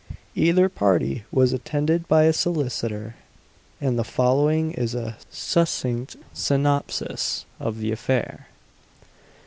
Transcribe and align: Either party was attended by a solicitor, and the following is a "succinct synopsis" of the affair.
Either 0.33 0.67
party 0.67 1.25
was 1.31 1.53
attended 1.53 2.07
by 2.07 2.23
a 2.23 2.33
solicitor, 2.33 3.13
and 3.79 3.99
the 3.99 4.03
following 4.03 4.71
is 4.71 4.95
a 4.95 5.15
"succinct 5.29 6.15
synopsis" 6.33 7.45
of 7.59 7.77
the 7.77 7.91
affair. 7.91 8.47